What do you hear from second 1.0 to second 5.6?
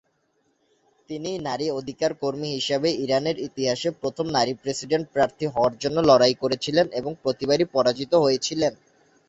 তিনি নারী অধিকার কর্মী হিসাবে ইরানের ইতিহাসে প্রথম নারী প্রেসিডেন্ট প্রার্থী